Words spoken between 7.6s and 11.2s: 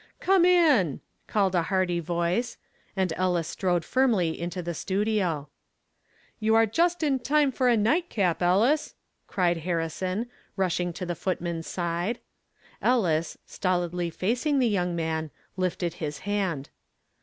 a 'night cap,' Ellis," cried Harrison, rushing to the